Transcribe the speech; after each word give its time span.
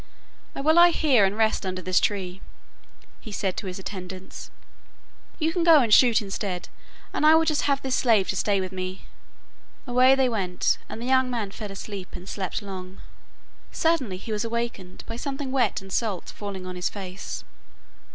'I 0.55 0.61
will 0.61 0.73
lie 0.73 0.89
here 0.89 1.25
and 1.25 1.37
rest 1.37 1.63
under 1.63 1.79
this 1.79 1.99
tree,' 1.99 2.41
he 3.19 3.31
said 3.31 3.55
to 3.57 3.67
his 3.67 3.77
attendants. 3.77 4.49
'You 5.37 5.53
can 5.53 5.63
go 5.63 5.77
and 5.81 5.93
shoot 5.93 6.23
instead, 6.23 6.69
and 7.13 7.23
I 7.23 7.35
will 7.35 7.45
just 7.45 7.61
have 7.69 7.83
this 7.83 7.97
slave 7.97 8.27
to 8.29 8.35
stay 8.35 8.59
with 8.59 8.71
me!' 8.71 9.05
Away 9.85 10.15
they 10.15 10.27
went, 10.27 10.79
and 10.89 10.99
the 10.99 11.05
young 11.05 11.29
man 11.29 11.51
fell 11.51 11.69
asleep, 11.71 12.15
and 12.15 12.27
slept 12.27 12.63
long. 12.63 13.01
Suddenly 13.71 14.17
he 14.17 14.31
was 14.31 14.43
awakened 14.43 15.03
by 15.05 15.17
something 15.17 15.51
wet 15.51 15.83
and 15.83 15.93
salt 15.93 16.33
falling 16.35 16.65
on 16.65 16.75
his 16.75 16.89
face. 16.89 17.43